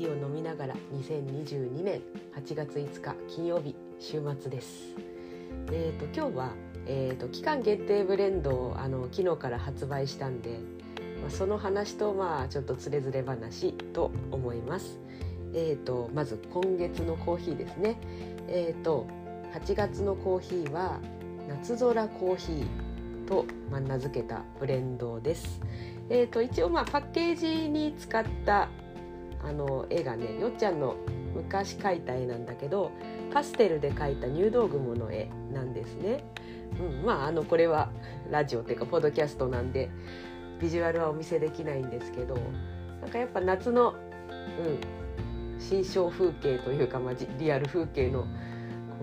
[0.00, 2.00] ヒーを飲みながら2022年
[2.34, 4.94] 8月5日金曜日週末です。
[5.70, 6.52] えー、と今日は、
[6.86, 10.60] えー、と期間限定ブレンドをあの昨日から発売したんで、
[11.20, 14.98] まあ、その話とまあちょっとつれづれ話と思います。
[15.52, 18.00] えー、とまず今月のコーヒーですね。
[18.48, 19.06] えー、と
[19.52, 20.98] 8月のコーヒーは
[21.46, 25.60] 夏空コーヒーと、まあ、名付けたブレンドです。
[26.08, 28.70] えー、と一応まあパッケージに使った
[29.42, 30.96] あの絵がねよっちゃんの
[31.34, 32.90] 昔描いた絵なんだけど
[33.32, 36.24] パステルで描いた入道雲の絵なんですね。
[36.78, 37.90] うん、まああのこれは
[38.30, 39.90] ラジオっていうかポッドキャストなんで
[40.60, 42.36] ビジュアルはお見せできないんですけど
[43.00, 48.26] なんかやっぱ夏の、うん、新象風景というか、まあ、リアル風景のこ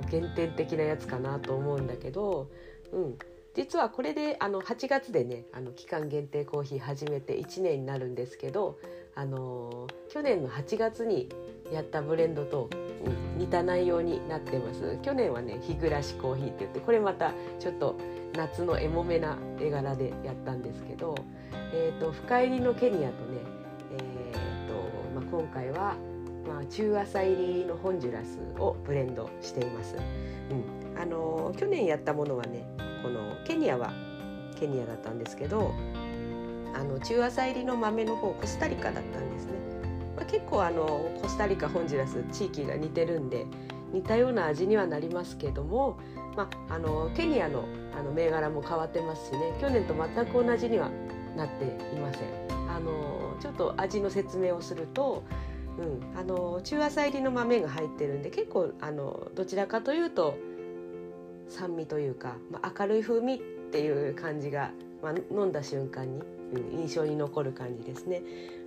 [0.07, 2.49] う原点的なやつかなと思うんだけど、
[2.93, 3.17] うん、
[3.55, 8.77] 実はこれであの8月でねあの期間限定コーヒー始めて1年になるんですけど、
[9.17, 11.27] あのー去年の8月に
[11.71, 12.69] やったブレンドと、
[13.05, 13.39] うん。
[13.39, 14.97] 似た内容になってます。
[15.01, 17.97] 去年はね日暮らしコーヒーって言ってこれまたちょっと
[18.35, 21.15] 夏のエモめな絵柄でやったんですけど、
[21.73, 23.39] えー、と深入りのケニアとね、
[23.91, 25.95] えーとまあ、今回は、
[26.47, 29.95] まあ、中朝入りのホンジュラスをブレンドしています。
[29.95, 30.99] うん。
[30.99, 32.65] あのー去年やったものはね
[33.03, 33.91] このケニアは
[34.59, 35.73] ケニアだったんですけど
[36.77, 39.53] あの中朝入りの豆の方コスタリカだったんですね。
[40.15, 40.85] まあ、結構あの
[41.21, 43.45] コスタリカホンジュラス地域が似てるんで
[43.91, 45.97] 似たような味にはなりますけども、
[46.35, 47.65] まあ、あのケニアの
[47.97, 50.91] あの銘柄も変わってますしね去年と全く同じには
[51.35, 52.69] なっていません。
[52.69, 55.23] あのちょっと味の説明をすると、
[55.79, 60.37] うん、あの中朝入りの豆が入ってるんで結構あのどちらかというと
[61.49, 63.39] 酸味というか、まあ、明るい風味っ
[63.71, 66.21] ていう感じが、まあ、飲んだ瞬間に、
[66.71, 68.21] 印象に残る感じですね。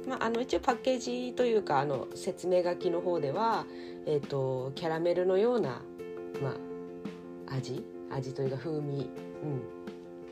[0.06, 3.66] まあ、あの一応パッケージというかあの説明書きの方では、
[4.06, 5.82] えー、とキャラメルのような、
[6.42, 6.56] ま
[7.48, 7.84] あ、味？
[8.10, 9.08] 味というか風味、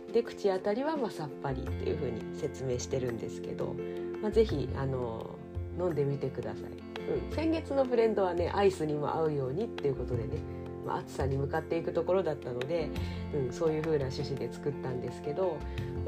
[0.09, 3.77] うん、で口当たりはまあさっぱりっていう風に説明してるんですけど、
[4.21, 5.39] まあ、ぜひあの
[5.79, 10.39] 飲んでみてください、うん、先月のブレンドはねアイスにも合うようにっていうことでね、
[10.87, 12.89] まあ、暑さに向かっていくところだったので、
[13.35, 15.59] うん、そういう風な趣旨で作ったんですけど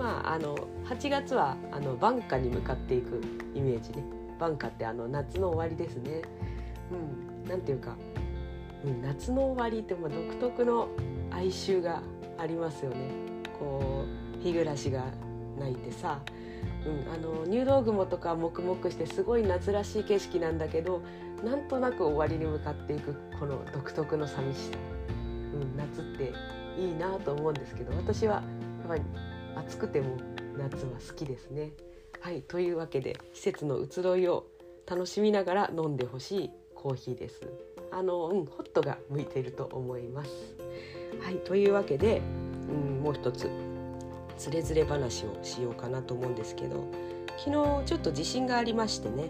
[0.01, 3.21] まあ、あの8月はあの晩夏に向かっていく
[3.55, 4.03] イメージね
[4.39, 6.23] 晩夏ってあの夏の終わりですね。
[6.91, 7.95] うん、なんていうか、
[8.83, 10.89] うん、夏の終わりってまあ独特の
[11.31, 12.01] 哀愁が
[12.39, 12.97] ありますよね。
[13.59, 14.07] こ
[14.39, 15.05] う日暮らしが
[15.59, 16.19] 泣いてさ、
[16.87, 21.03] うん、あの入道雲とか黙々してすごい夏らしい景色なんだけど
[21.45, 24.79] なんとなく終わりに向かっていくこの独特の寂しさ、
[25.09, 26.33] うん、夏って
[26.81, 28.43] いいなと思うんですけど私はや
[28.85, 29.03] っぱり
[29.57, 30.17] 暑くても
[30.57, 31.73] 夏は好きですね。
[32.21, 34.47] はいというわけで季節の移ろいを
[34.87, 37.41] 楽しみながら飲んでほしいコーヒーです。
[37.93, 40.31] あのうんホットが向いていると思います。
[41.23, 42.21] はいというわけで、
[42.69, 43.51] うん、もう一つ
[44.41, 46.87] つれづれ話をしようかなと思うんですけど
[47.37, 49.29] 昨日ちょっと地震がありましてね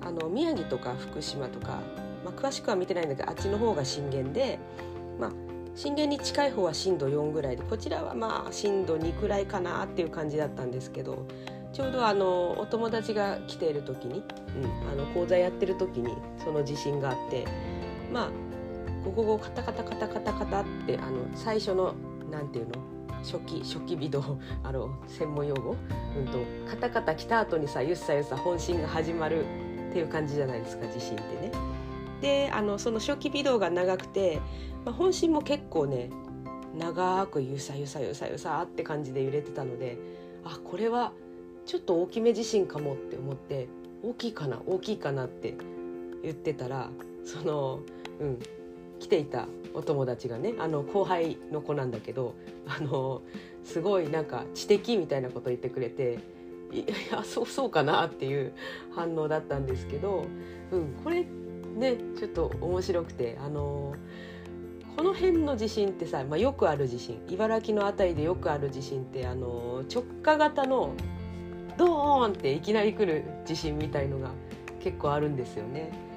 [0.00, 1.78] あの宮城とか福島とか、
[2.24, 4.58] まあ、詳しくは見てないんだけどあっちの方が震源で、
[5.20, 5.30] まあ、
[5.76, 11.26] 震源に近い方は震度4ぐらいでこちらはまあ震度2くらいかなっていう感じだったんですけど
[11.72, 14.24] ちょうどあのお友達が来ている時に、
[14.56, 16.12] うん、あの講座やってる時に
[16.42, 17.46] その地震があって
[18.12, 18.30] まあ
[19.04, 21.94] ここをカタカタカタカタカタってあの最初の
[22.32, 22.99] なんていうの？
[23.22, 25.76] 初期初期微動 あの専門用語、
[26.16, 26.38] うんと、
[26.68, 29.44] カタカタ来た後にさゆっさゆっさ本震が始まる
[29.90, 31.52] っていう感じじゃないですか地震ってね。
[32.20, 34.40] であのその初期微動が長くて、
[34.84, 36.10] まあ、本震も結構ね
[36.76, 39.98] 長くゆさゆさゆさゆさって感じで揺れてたので
[40.44, 41.12] あこれは
[41.66, 43.68] ちょっと大きめ地震かもって思って
[44.02, 45.56] 大きいかな大きいかなって
[46.22, 46.90] 言ってたら
[47.24, 47.80] その
[48.20, 48.38] うん
[49.00, 52.34] 来ていたお友達がねあの後輩の子なんだけど
[52.66, 53.22] あの
[53.64, 56.18] すごいなんか知的みたいなこと言ってくれて
[56.72, 58.52] いやそうそうかなっていう
[58.94, 60.26] 反応だったんですけど、
[60.70, 61.26] うん、これ
[61.74, 63.94] ねちょっと面白くてあの
[64.96, 70.92] この辺の地震ってさ、まあ、よくある地震茨城の辺りでよくある地震ってあの直下型の
[71.78, 74.30] ドーンっていきなり来る地震みたいのが
[74.80, 76.09] 結構あるんですよね。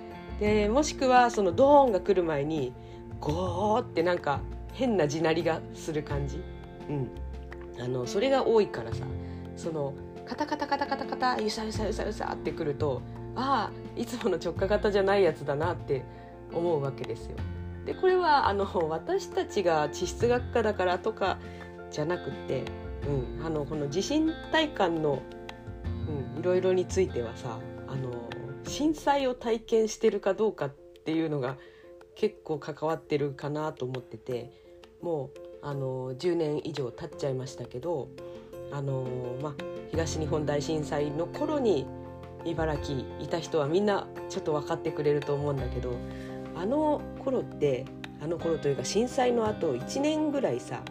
[0.44, 2.74] でもしくはそのドーンが来る前に
[3.19, 4.42] ゴーってなんか
[4.74, 6.44] 変な地鳴りがする感じ、
[6.90, 7.10] うん、
[7.81, 9.06] あのそれが多いからさ。
[9.56, 9.94] その
[10.25, 13.01] カタカタカタカタカタゆさゆさゆさゆさってくると
[13.36, 16.04] ああいつもの直下型じゃないやつだなって
[16.54, 17.36] 思うわけですよ。
[17.86, 21.38] でこれはあの私たちが地質学科だからとか
[21.92, 22.63] じゃなくて、
[23.38, 25.22] うん、あのこの地震体感の、
[26.36, 27.57] うん、いろいろについてはさ
[27.88, 28.30] あの
[28.65, 30.69] 震災を体験してるかどうかっ
[31.06, 31.57] ていうのが
[32.15, 34.51] 結構関わってるかなと思ってて
[35.01, 38.10] もうあの10年以上経っちゃいましたけど
[38.71, 39.06] あの、
[39.42, 39.56] ま、
[39.92, 41.86] 東日本大震災の頃に
[42.45, 45.94] 茨城いた人はみんなちょっと分かってくれると思うんだけど
[46.56, 47.86] あの頃って
[48.21, 50.81] あの頃というか震災のあと1年ぐらいさ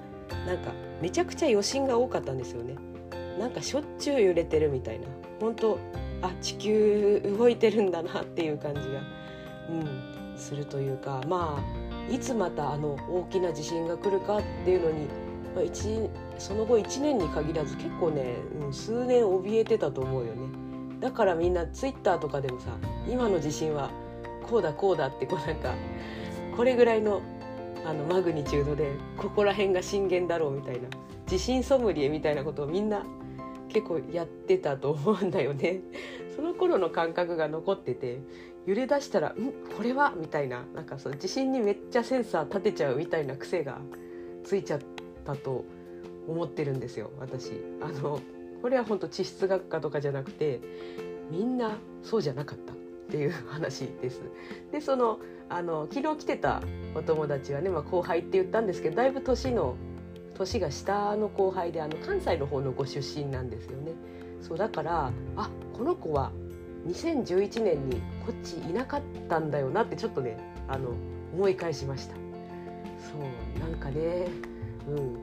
[0.46, 2.76] なんかめちゃくちゃ余震が多かったんですよね。
[3.38, 5.06] なんかしょっちゅう揺れてるみたいな
[5.40, 5.78] 本当
[6.22, 8.86] あ地球動いてるんだなっていう感じが、
[9.68, 15.06] うん、するというかまあいつまたあの大きな地震が来るかっていうのに、
[15.54, 16.08] まあ、一
[16.38, 20.48] その後1年に限らず結構ね、うん、数年怯えてたと思うよね。
[21.00, 22.70] だからみんなツイッターとかでもさ
[23.08, 23.90] 今の地震は
[24.48, 25.74] こうだこうだってこうなんか
[26.56, 27.22] これぐらいの
[27.84, 30.88] あのマグニチュードでここら辺が震源だろうみたいな
[31.26, 33.04] 地震ソムリエみたいなことをみんな
[33.72, 35.80] 結構やってたと思うんだよね。
[36.36, 38.20] その頃の感覚が残ってて
[38.66, 43.80] 揺れ出したら「んこれは?」みたいななんかその地震にめっちゃセンサー立てちゃうみたいな癖が
[44.44, 44.80] ついちゃっ
[45.24, 45.64] たと
[46.28, 47.52] 思ってるんですよ私。
[47.80, 48.20] あの
[48.60, 50.60] これは本当地質学科とかじゃなくて
[51.30, 52.76] みんなそうじゃなかったっ
[53.10, 54.22] ていう話です。
[54.70, 56.62] でそのあの昨日来てた
[56.94, 59.76] お友達はね、まあ、後輩って言ったんですけどだいぶ年の
[60.34, 63.92] 年が下の後輩であの関西の方のご出身なんですよね。
[64.40, 66.32] そうだからあこの子は
[66.86, 70.36] 2011年にこっちいなかったんだよなってちょっとね
[70.68, 70.90] あの
[71.32, 72.14] 思い返しました。
[72.14, 72.20] そ
[73.18, 74.26] うなんかね
[74.88, 75.16] うん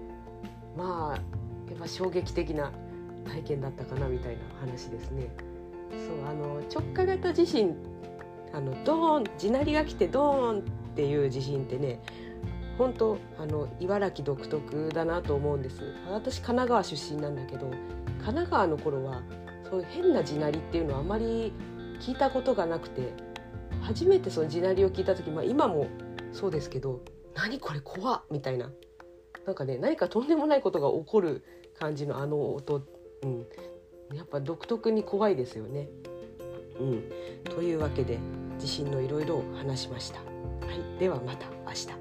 [0.77, 1.15] まあ
[1.69, 2.71] やっぱ衝撃的な
[3.25, 5.29] 体験だったかなみたいな話ですね。
[5.91, 7.75] そうあの直下型地震
[8.53, 10.63] あのドーン地鳴りが来てドーンっ
[10.95, 11.99] ていう地震ってね
[12.79, 17.69] 本当あの茨城独特だなと思うんです私神奈川出身なんだけど
[18.19, 19.21] 神奈川の頃は
[19.69, 21.51] そういう変な地鳴りっていうのはあまり
[21.99, 23.13] 聞いたことがなくて
[23.81, 25.87] 初めてその地鳴りを聞いた時、まあ、今も
[26.31, 27.01] そうですけど
[27.35, 28.71] 「何これ怖っ!」みたいな
[29.45, 31.43] なんかね何かとんでもないことが起こる
[31.77, 32.81] 感じのあの音、
[33.23, 33.45] うん、
[34.15, 35.89] やっぱ独特に怖いですよね。
[36.79, 37.03] うん、
[37.43, 38.19] というわけで
[38.57, 40.19] 地震のいろいろ話しました。
[40.19, 40.25] は
[40.97, 41.98] い、ではまた明日。